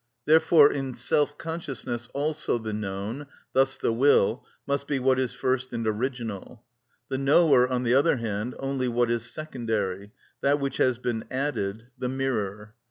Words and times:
Therefore 0.25 0.71
in 0.73 0.95
self 0.95 1.37
consciousness 1.37 2.07
also 2.15 2.57
the 2.57 2.73
known, 2.73 3.27
thus 3.53 3.77
the 3.77 3.93
will, 3.93 4.43
must 4.65 4.87
be 4.87 4.97
what 4.97 5.19
is 5.19 5.35
first 5.35 5.73
and 5.73 5.85
original; 5.85 6.63
the 7.09 7.19
knower, 7.19 7.67
on 7.67 7.83
the 7.83 7.93
other 7.93 8.17
hand, 8.17 8.55
only 8.57 8.87
what 8.87 9.11
is 9.11 9.29
secondary, 9.29 10.11
that 10.41 10.59
which 10.59 10.77
has 10.77 10.97
been 10.97 11.25
added, 11.29 11.89
the 11.99 12.09
mirror. 12.09 12.73